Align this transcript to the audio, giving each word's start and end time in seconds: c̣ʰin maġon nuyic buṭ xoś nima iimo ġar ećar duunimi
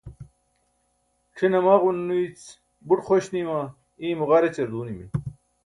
c̣ʰin 1.35 1.53
maġon 1.65 1.97
nuyic 2.07 2.41
buṭ 2.87 2.99
xoś 3.07 3.25
nima 3.35 3.57
iimo 4.05 4.23
ġar 4.29 4.43
ećar 4.49 4.69
duunimi 4.71 5.05